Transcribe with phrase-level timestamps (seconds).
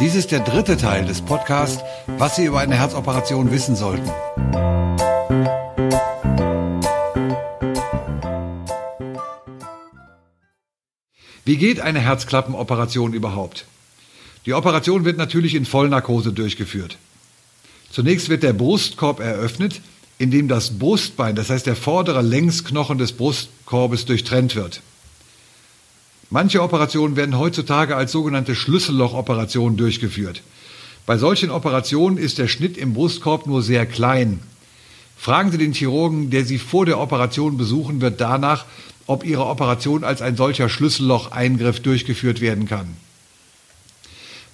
[0.00, 4.10] Dies ist der dritte Teil des Podcasts, was Sie über eine Herzoperation wissen sollten.
[11.44, 13.66] Wie geht eine Herzklappenoperation überhaupt?
[14.46, 16.96] Die Operation wird natürlich in Vollnarkose durchgeführt.
[17.90, 19.82] Zunächst wird der Brustkorb eröffnet,
[20.16, 24.80] indem das Brustbein, das heißt der vordere Längsknochen des Brustkorbes, durchtrennt wird.
[26.32, 30.42] Manche Operationen werden heutzutage als sogenannte Schlüssellochoperationen durchgeführt.
[31.04, 34.38] Bei solchen Operationen ist der Schnitt im Brustkorb nur sehr klein.
[35.16, 38.64] Fragen Sie den Chirurgen, der Sie vor der Operation besuchen wird, danach,
[39.08, 42.94] ob Ihre Operation als ein solcher Schlüssellocheingriff durchgeführt werden kann.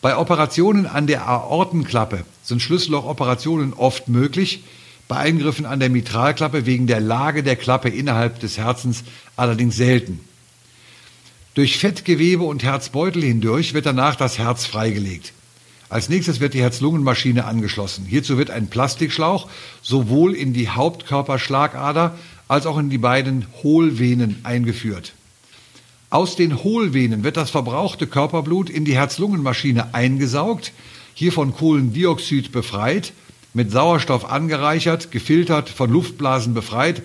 [0.01, 4.65] Bei Operationen an der Aortenklappe sind Schlüssellochoperationen oft möglich,
[5.09, 9.05] bei Eingriffen an der Mitralklappe wegen der Lage der Klappe innerhalb des Herzens
[9.37, 10.21] allerdings selten.
[11.56, 15.32] Durch Fettgewebe und Herzbeutel hindurch wird danach das Herz freigelegt.
[15.88, 18.04] Als nächstes wird die Herz-Lungen-Maschine angeschlossen.
[18.04, 19.48] Hierzu wird ein Plastikschlauch
[19.80, 25.15] sowohl in die Hauptkörperschlagader als auch in die beiden Hohlvenen eingeführt.
[26.10, 30.73] Aus den Hohlvenen wird das verbrauchte Körperblut in die Herz-Lungen-Maschine eingesaugt,
[31.15, 33.15] hier von Kohlendioxid befreit,
[33.54, 37.02] mit Sauerstoff angereichert, gefiltert, von Luftblasen befreit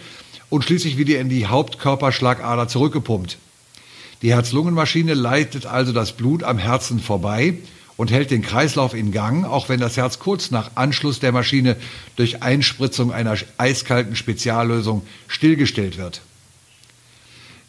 [0.50, 3.38] und schließlich wieder in die Hauptkörperschlagader zurückgepumpt.
[4.22, 7.56] Die Herz-Lungen-Maschine leitet also das Blut am Herzen vorbei
[7.98, 11.76] und hält den Kreislauf in Gang, auch wenn das Herz kurz nach Anschluss der Maschine
[12.16, 16.22] durch Einspritzung einer eiskalten Speziallösung stillgestellt wird.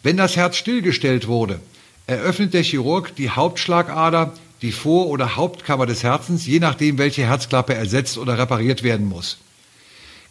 [0.02, 1.60] Wenn das Herz stillgestellt wurde,
[2.06, 7.74] eröffnet der Chirurg die Hauptschlagader, die Vor- oder Hauptkammer des Herzens, je nachdem, welche Herzklappe
[7.74, 9.38] ersetzt oder repariert werden muss.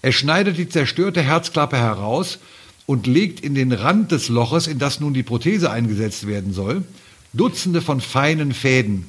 [0.01, 2.39] Er schneidet die zerstörte Herzklappe heraus
[2.85, 6.83] und legt in den Rand des Loches, in das nun die Prothese eingesetzt werden soll,
[7.33, 9.05] Dutzende von feinen Fäden.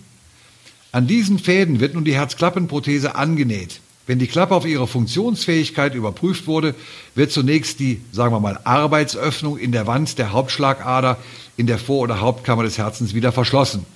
[0.93, 3.81] An diesen Fäden wird nun die Herzklappenprothese angenäht.
[4.07, 6.75] Wenn die Klappe auf ihre Funktionsfähigkeit überprüft wurde,
[7.15, 11.19] wird zunächst die, sagen wir mal, Arbeitsöffnung in der Wand der Hauptschlagader
[11.57, 13.87] in der Vor- oder Hauptkammer des Herzens wieder verschlossen.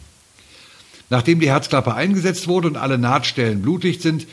[1.10, 4.26] Nachdem die Herzklappe eingesetzt wurde und alle Nahtstellen blutdicht sind,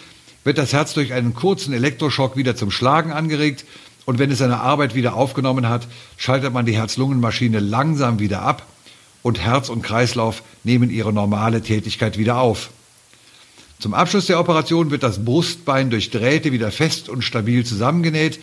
[0.43, 3.65] wird das Herz durch einen kurzen Elektroschock wieder zum Schlagen angeregt
[4.05, 5.87] und wenn es seine Arbeit wieder aufgenommen hat,
[6.17, 8.65] schaltet man die Herz-Lungen-Maschine langsam wieder ab
[9.21, 12.69] und Herz und Kreislauf nehmen ihre normale Tätigkeit wieder auf.
[13.79, 18.39] Zum Abschluss der Operation wird das Brustbein durch Drähte wieder fest und stabil zusammengenäht,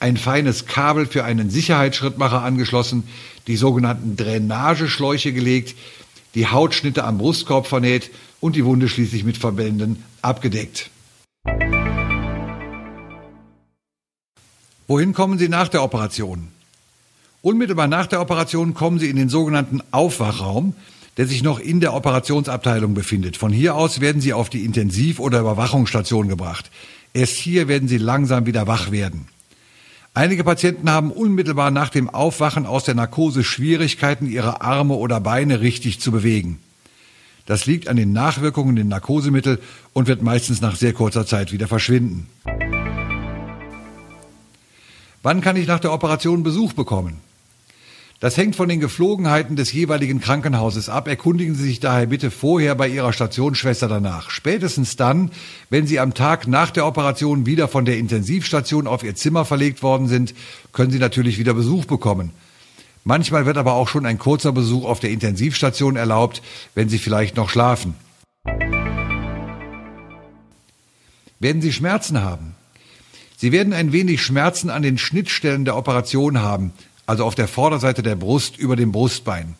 [0.00, 3.04] ein feines Kabel für einen Sicherheitsschrittmacher angeschlossen,
[3.46, 5.74] die sogenannten Drainageschläuche gelegt,
[6.34, 8.10] die Hautschnitte am Brustkorb vernäht
[8.40, 10.90] und die Wunde schließlich mit Verbänden abgedeckt.
[14.86, 16.48] Wohin kommen Sie nach der Operation?
[17.40, 20.74] Unmittelbar nach der Operation kommen Sie in den sogenannten Aufwachraum,
[21.16, 23.36] der sich noch in der Operationsabteilung befindet.
[23.36, 26.70] Von hier aus werden Sie auf die Intensiv- oder Überwachungsstation gebracht.
[27.14, 29.28] Erst hier werden Sie langsam wieder wach werden.
[30.12, 35.60] Einige Patienten haben unmittelbar nach dem Aufwachen aus der Narkose Schwierigkeiten, ihre Arme oder Beine
[35.60, 36.58] richtig zu bewegen.
[37.46, 39.60] Das liegt an den Nachwirkungen der Narkosemittel
[39.92, 42.26] und wird meistens nach sehr kurzer Zeit wieder verschwinden.
[45.24, 47.16] Wann kann ich nach der Operation Besuch bekommen?
[48.20, 51.08] Das hängt von den Geflogenheiten des jeweiligen Krankenhauses ab.
[51.08, 54.28] Erkundigen Sie sich daher bitte vorher bei Ihrer Stationsschwester danach.
[54.28, 55.30] Spätestens dann,
[55.70, 59.82] wenn Sie am Tag nach der Operation wieder von der Intensivstation auf Ihr Zimmer verlegt
[59.82, 60.34] worden sind,
[60.74, 62.30] können Sie natürlich wieder Besuch bekommen.
[63.02, 66.42] Manchmal wird aber auch schon ein kurzer Besuch auf der Intensivstation erlaubt,
[66.74, 67.94] wenn Sie vielleicht noch schlafen.
[71.40, 72.56] Werden Sie Schmerzen haben?
[73.36, 76.72] Sie werden ein wenig Schmerzen an den Schnittstellen der Operation haben,
[77.06, 79.54] also auf der Vorderseite der Brust über dem Brustbein.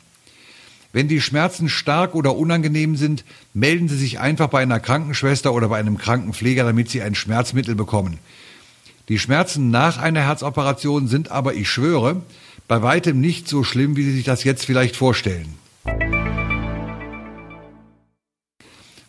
[0.93, 5.69] Wenn die Schmerzen stark oder unangenehm sind, melden Sie sich einfach bei einer Krankenschwester oder
[5.69, 8.19] bei einem Krankenpfleger, damit Sie ein Schmerzmittel bekommen.
[9.09, 12.23] Die Schmerzen nach einer Herzoperation sind aber, ich schwöre,
[12.69, 15.57] bei weitem nicht so schlimm, wie Sie sich das jetzt vielleicht vorstellen.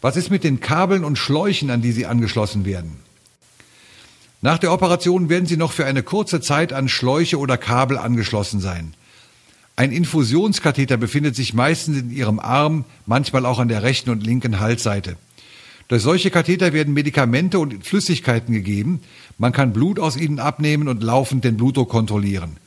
[0.01, 2.99] Was ist mit den Kabeln und Schläuchen, an die Sie angeschlossen werden?
[4.45, 8.59] Nach der Operation werden Sie noch für eine kurze Zeit an Schläuche oder Kabel angeschlossen
[8.59, 8.93] sein.
[9.75, 14.59] Ein Infusionskatheter befindet sich meistens in Ihrem Arm, manchmal auch an der rechten und linken
[14.59, 15.17] Halsseite.
[15.87, 18.99] Durch solche Katheter werden Medikamente und Flüssigkeiten gegeben.
[19.39, 22.57] Man kann Blut aus ihnen abnehmen und laufend den Blutdruck kontrollieren.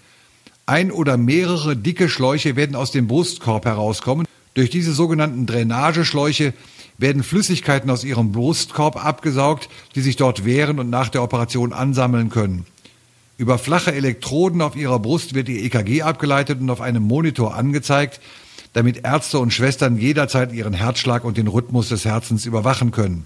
[0.66, 4.26] Ein oder mehrere dicke Schläuche werden aus dem Brustkorb herauskommen.
[4.54, 6.54] Durch diese sogenannten Drainageschläuche
[6.98, 12.28] werden Flüssigkeiten aus ihrem Brustkorb abgesaugt, die sich dort während und nach der Operation ansammeln
[12.28, 12.66] können.
[13.38, 18.20] Über flache Elektroden auf ihrer Brust wird ihr EKG abgeleitet und auf einem Monitor angezeigt.
[18.74, 23.24] damit Ärzte und Schwestern jederzeit ihren Herzschlag und den Rhythmus des Herzens überwachen können.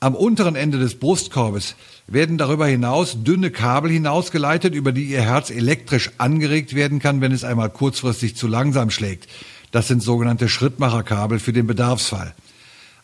[0.00, 1.74] Am unteren Ende des Brustkorbes
[2.06, 7.32] werden darüber hinaus dünne Kabel hinausgeleitet, über die Ihr Herz elektrisch angeregt werden kann, wenn
[7.32, 9.28] es einmal kurzfristig zu langsam schlägt.
[9.72, 12.34] Das sind sogenannte Schrittmacherkabel für den Bedarfsfall.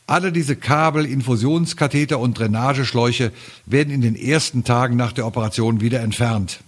[0.06, 3.32] Alle diese Kabel, Infusionskatheter und Drainageschläuche
[3.64, 6.60] werden in den ersten Tagen nach der Operation wieder entfernt.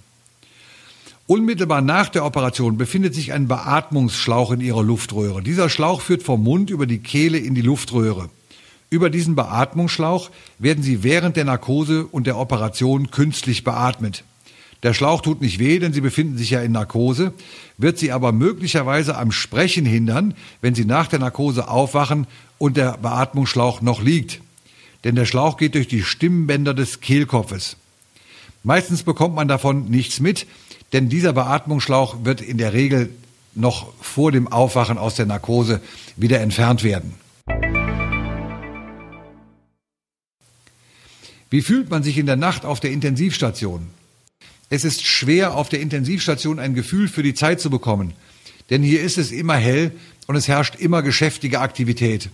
[1.26, 5.42] Unmittelbar nach der Operation befindet sich ein Beatmungsschlauch in Ihrer Luftröhre.
[5.42, 8.30] Dieser Schlauch führt vom Mund über die Kehle in die Luftröhre.
[8.88, 14.24] Über diesen Beatmungsschlauch werden Sie während der Narkose und der Operation künstlich beatmet.
[14.86, 17.32] Der Schlauch tut nicht weh, denn Sie befinden sich ja in Narkose,
[17.76, 22.28] wird Sie aber möglicherweise am Sprechen hindern, wenn Sie nach der Narkose aufwachen
[22.58, 24.40] und der Beatmungsschlauch noch liegt.
[25.02, 27.76] Denn der Schlauch geht durch die Stimmbänder des Kehlkopfes.
[28.62, 30.46] Meistens bekommt man davon nichts mit,
[30.92, 33.10] denn dieser Beatmungsschlauch wird in der Regel
[33.56, 35.80] noch vor dem Aufwachen aus der Narkose
[36.14, 37.14] wieder entfernt werden.
[41.50, 43.88] Wie fühlt man sich in der Nacht auf der Intensivstation?
[44.68, 48.14] Es ist schwer, auf der Intensivstation ein Gefühl für die Zeit zu bekommen,
[48.70, 49.92] denn hier ist es immer hell
[50.26, 52.30] und es herrscht immer geschäftige Aktivität.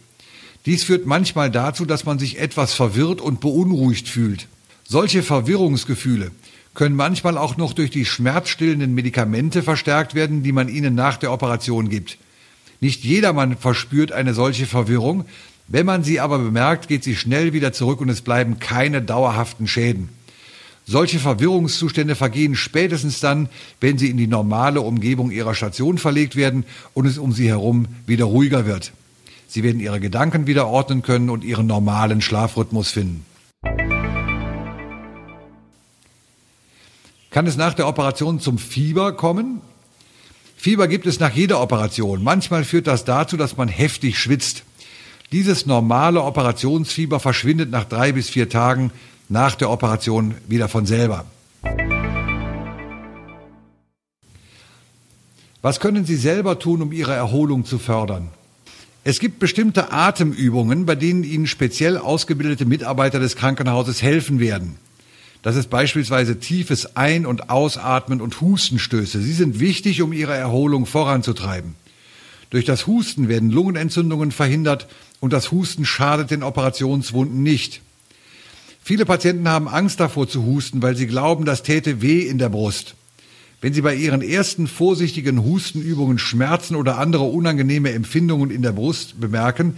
[0.65, 4.47] Dies führt manchmal dazu, dass man sich etwas verwirrt und beunruhigt fühlt.
[4.85, 6.31] Solche Verwirrungsgefühle
[6.75, 11.33] können manchmal auch noch durch die schmerzstillenden Medikamente verstärkt werden, die man ihnen nach der
[11.33, 12.17] Operation gibt.
[12.81, 15.27] Nicht jedermann verspürt eine solche Verwirrung,
[15.69, 19.69] wenn man sie aber bemerkt, geht sie schnell wieder zurück und es bleiben keine dauerhaften
[19.69, 20.09] Schäden.
[20.85, 23.49] Solche Verwirrungszustände vergehen spätestens dann,
[23.81, 27.87] wenn sie in die normale Umgebung ihrer Station verlegt werden und es um sie herum
[28.07, 28.93] wieder ruhiger wird.
[29.47, 33.25] Sie werden ihre Gedanken wieder ordnen können und ihren normalen Schlafrhythmus finden.
[37.31, 39.61] Kann es nach der Operation zum Fieber kommen?
[40.57, 42.23] Fieber gibt es nach jeder Operation.
[42.23, 44.65] Manchmal führt das dazu, dass man heftig schwitzt.
[45.33, 48.91] Dieses normale Operationsfieber verschwindet nach drei bis vier Tagen
[49.33, 51.25] nach der Operation wieder von selber.
[55.63, 58.29] Was können Sie selber tun, um Ihre Erholung zu fördern?
[59.05, 64.77] Es gibt bestimmte Atemübungen, bei denen Ihnen speziell ausgebildete Mitarbeiter des Krankenhauses helfen werden.
[65.41, 69.21] Das ist beispielsweise tiefes Ein- und Ausatmen und Hustenstöße.
[69.21, 71.75] Sie sind wichtig, um Ihre Erholung voranzutreiben.
[72.51, 74.89] Durch das Husten werden Lungenentzündungen verhindert
[75.21, 77.81] und das Husten schadet den Operationswunden nicht.
[78.85, 82.49] Viele Patienten haben Angst davor zu husten, weil sie glauben, das täte weh in der
[82.49, 82.97] Brust.
[83.63, 89.21] Wenn Sie bei Ihren ersten vorsichtigen Hustenübungen Schmerzen oder andere unangenehme Empfindungen in der Brust
[89.21, 89.77] bemerken,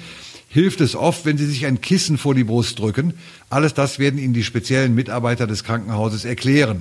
[0.49, 3.13] hilft es oft, wenn Sie sich ein Kissen vor die Brust drücken.
[3.51, 6.81] Alles das werden Ihnen die speziellen Mitarbeiter des Krankenhauses erklären.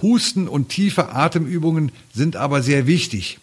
[0.00, 3.38] Husten und tiefe Atemübungen sind aber sehr wichtig.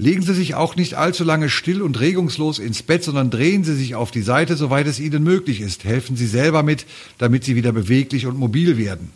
[0.00, 3.74] Legen Sie sich auch nicht allzu lange still und regungslos ins Bett, sondern drehen Sie
[3.74, 5.84] sich auf die Seite, soweit es Ihnen möglich ist.
[5.84, 6.86] Helfen Sie selber mit,
[7.18, 9.12] damit Sie wieder beweglich und mobil werden.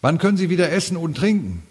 [0.00, 1.64] Wann können Sie wieder essen und trinken?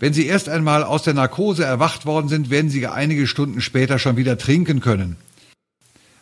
[0.00, 4.00] Wenn Sie erst einmal aus der Narkose erwacht worden sind, werden Sie einige Stunden später
[4.00, 5.14] schon wieder trinken können.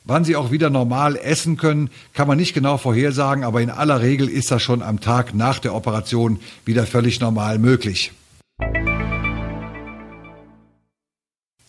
[0.08, 4.00] Wann sie auch wieder normal essen können, kann man nicht genau vorhersagen, aber in aller
[4.00, 8.12] Regel ist das schon am Tag nach der Operation wieder völlig normal möglich.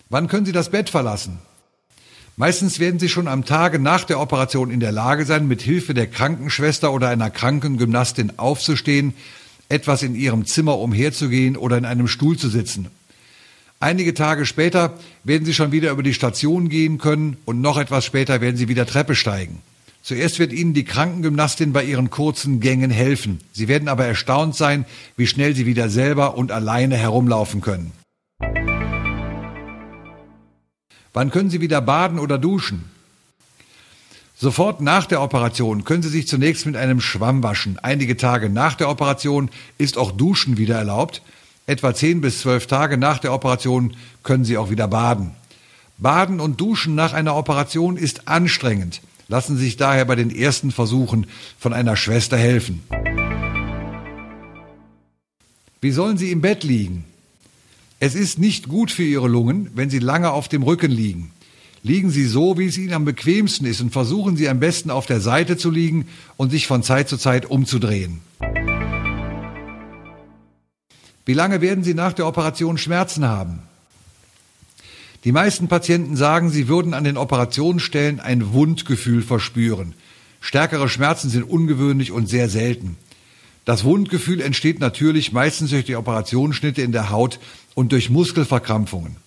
[0.10, 1.39] Wann können Sie das Bett verlassen?
[2.38, 5.93] Meistens werden Sie schon am Tage nach der Operation in der Lage sein, mit Hilfe
[5.93, 9.15] der Krankenschwester oder einer Krankengymnastin aufzustehen,
[9.67, 12.88] etwas in Ihrem Zimmer umherzugehen oder in einem Stuhl zu sitzen.
[13.81, 18.03] Einige Tage später werden Sie schon wieder über die Station gehen können und noch etwas
[18.03, 19.62] später werden Sie wieder Treppe steigen.
[20.01, 23.39] Zuerst wird Ihnen die Krankengymnastin bei Ihren kurzen Gängen helfen.
[23.53, 27.93] Sie werden aber erstaunt sein, wie schnell Sie wieder selber und alleine herumlaufen können.
[31.13, 32.83] Wann können Sie wieder baden oder duschen?
[34.36, 37.79] Sofort nach der Operation können Sie sich zunächst mit einem Schwamm waschen.
[37.81, 41.21] Einige Tage nach der Operation ist auch Duschen wieder erlaubt
[41.69, 45.35] Etwa zehn bis zwölf Tage nach der Operation können Sie auch wieder baden.
[45.99, 49.01] Baden und Duschen nach einer Operation ist anstrengend.
[49.27, 51.27] Lassen Sie sich daher bei den ersten Versuchen
[51.59, 52.81] von einer Schwester helfen.
[55.79, 57.05] Wie sollen Sie im Bett liegen?
[57.99, 61.29] Es ist nicht gut für Ihre Lungen, wenn Sie lange auf dem Rücken liegen.
[61.83, 65.05] Liegen Sie so, wie es Ihnen am bequemsten ist und versuchen Sie am besten auf
[65.05, 68.21] der Seite zu liegen und sich von Zeit zu Zeit umzudrehen.
[71.29, 73.59] Wie lange werden Sie nach der Operation Schmerzen haben?
[75.25, 79.93] Die meisten Patienten sagen, sie würden an den Operationsstellen ein Wundgefühl verspüren.
[80.41, 82.98] Stärkere Schmerzen sind ungewöhnlich und sehr selten.
[83.63, 87.39] Das Wundgefühl entsteht natürlich meistens durch die Operationsschnitte in der Haut
[87.75, 89.17] und durch Muskelverkrampfungen.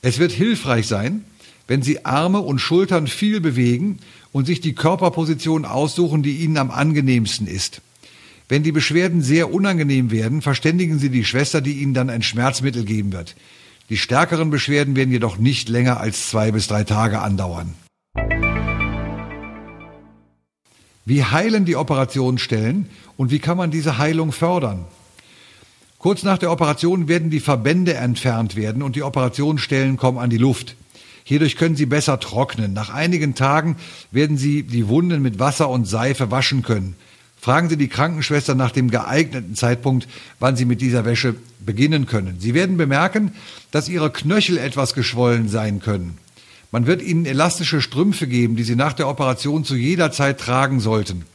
[0.00, 1.26] Es wird hilfreich sein,
[1.68, 3.98] wenn Sie Arme und Schultern viel bewegen
[4.32, 7.82] und sich die Körperposition aussuchen, die Ihnen am angenehmsten ist.
[8.54, 12.84] Wenn die Beschwerden sehr unangenehm werden, verständigen Sie die Schwester, die Ihnen dann ein Schmerzmittel
[12.84, 13.34] geben wird.
[13.90, 17.74] Die stärkeren Beschwerden werden jedoch nicht länger als zwei bis drei Tage andauern.
[21.04, 24.84] Wie heilen die Operationsstellen und wie kann man diese Heilung fördern?
[25.98, 30.38] Kurz nach der Operation werden die Verbände entfernt werden und die Operationsstellen kommen an die
[30.38, 30.76] Luft.
[31.24, 32.72] Hierdurch können sie besser trocknen.
[32.72, 33.74] Nach einigen Tagen
[34.12, 36.94] werden sie die Wunden mit Wasser und Seife waschen können.
[37.44, 40.08] Fragen Sie die Krankenschwester nach dem geeigneten Zeitpunkt,
[40.40, 42.36] wann Sie mit dieser Wäsche beginnen können.
[42.38, 43.32] Sie werden bemerken,
[43.70, 46.16] dass Ihre Knöchel etwas geschwollen sein können.
[46.72, 50.80] Man wird Ihnen elastische Strümpfe geben, die Sie nach der Operation zu jeder Zeit tragen
[50.80, 51.26] sollten.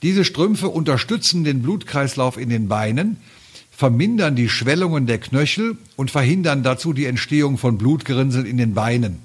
[0.00, 3.18] Diese Strümpfe unterstützen den Blutkreislauf in den Beinen,
[3.70, 9.18] vermindern die Schwellungen der Knöchel und verhindern dazu die Entstehung von Blutgerinnseln in den Beinen.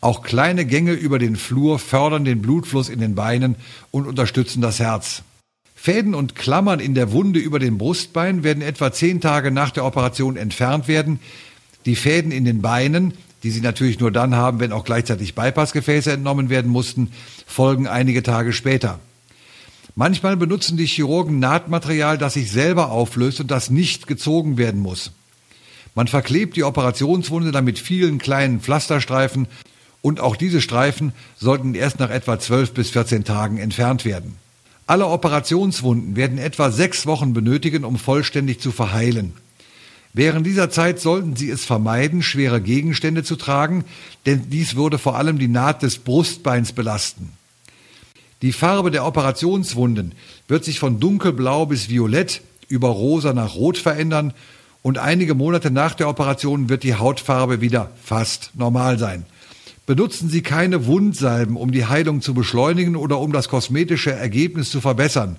[0.00, 3.56] Auch kleine Gänge über den Flur fördern den Blutfluss in den Beinen
[3.90, 5.22] und unterstützen das Herz.
[5.84, 9.84] Fäden und Klammern in der Wunde über den Brustbein werden etwa zehn Tage nach der
[9.84, 11.20] Operation entfernt werden.
[11.84, 13.12] Die Fäden in den Beinen,
[13.42, 17.12] die Sie natürlich nur dann haben, wenn auch gleichzeitig Bypassgefäße entnommen werden mussten,
[17.46, 18.98] folgen einige Tage später.
[19.94, 25.12] Manchmal benutzen die Chirurgen Nahtmaterial, das sich selber auflöst und das nicht gezogen werden muss.
[25.94, 29.48] Man verklebt die Operationswunde dann mit vielen kleinen Pflasterstreifen
[30.00, 34.42] und auch diese Streifen sollten erst nach etwa 12 bis 14 Tagen entfernt werden.
[34.86, 39.32] Alle Operationswunden werden etwa sechs Wochen benötigen, um vollständig zu verheilen.
[40.12, 43.84] Während dieser Zeit sollten Sie es vermeiden, schwere Gegenstände zu tragen,
[44.26, 47.32] denn dies würde vor allem die Naht des Brustbeins belasten.
[48.42, 50.12] Die Farbe der Operationswunden
[50.48, 54.34] wird sich von dunkelblau bis violett über rosa nach rot verändern
[54.82, 59.24] und einige Monate nach der Operation wird die Hautfarbe wieder fast normal sein.
[59.86, 64.80] Benutzen Sie keine Wundsalben, um die Heilung zu beschleunigen oder um das kosmetische Ergebnis zu
[64.80, 65.36] verbessern.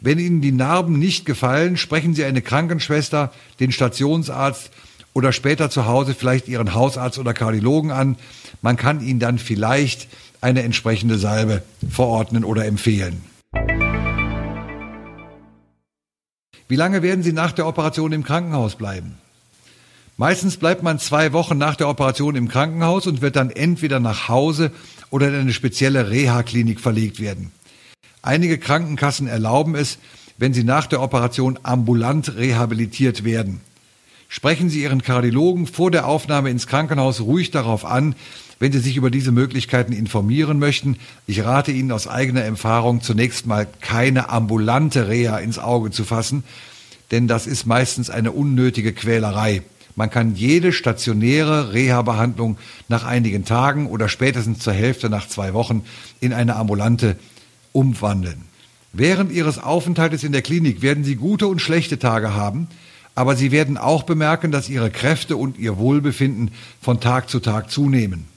[0.00, 4.70] Wenn Ihnen die Narben nicht gefallen, sprechen Sie eine Krankenschwester, den Stationsarzt
[5.14, 8.16] oder später zu Hause vielleicht Ihren Hausarzt oder Kardiologen an.
[8.60, 10.06] Man kann Ihnen dann vielleicht
[10.42, 13.22] eine entsprechende Salbe verordnen oder empfehlen.
[16.68, 19.16] Wie lange werden Sie nach der Operation im Krankenhaus bleiben?
[20.22, 24.28] Meistens bleibt man zwei Wochen nach der Operation im Krankenhaus und wird dann entweder nach
[24.28, 24.70] Hause
[25.10, 27.50] oder in eine spezielle Reha-Klinik verlegt werden.
[28.22, 29.98] Einige Krankenkassen erlauben es,
[30.38, 33.62] wenn Sie nach der Operation ambulant rehabilitiert werden.
[34.28, 38.14] Sprechen Sie Ihren Kardiologen vor der Aufnahme ins Krankenhaus ruhig darauf an,
[38.60, 40.98] wenn Sie sich über diese Möglichkeiten informieren möchten.
[41.26, 46.44] Ich rate Ihnen aus eigener Erfahrung zunächst mal keine ambulante Reha ins Auge zu fassen,
[47.10, 49.62] denn das ist meistens eine unnötige Quälerei.
[49.94, 52.56] Man kann jede stationäre Reha-Behandlung
[52.88, 55.84] nach einigen Tagen oder spätestens zur Hälfte nach zwei Wochen
[56.20, 57.16] in eine ambulante
[57.72, 58.42] umwandeln.
[58.92, 62.68] Während Ihres Aufenthaltes in der Klinik werden Sie gute und schlechte Tage haben,
[63.14, 67.70] aber Sie werden auch bemerken, dass Ihre Kräfte und Ihr Wohlbefinden von Tag zu Tag
[67.70, 68.31] zunehmen.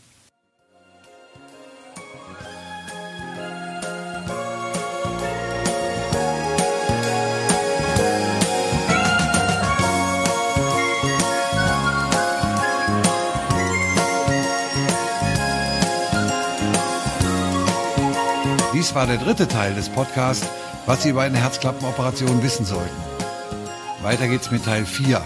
[18.85, 20.47] Dies war der dritte Teil des Podcasts,
[20.85, 22.95] was Sie über eine Herzklappenoperation wissen sollten.
[24.03, 25.19] Weiter geht's mit Teil 4.